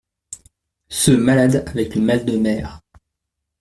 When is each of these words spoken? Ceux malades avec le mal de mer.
Ceux 0.89 1.15
malades 1.15 1.63
avec 1.67 1.93
le 1.93 2.01
mal 2.01 2.25
de 2.25 2.35
mer. 2.35 2.81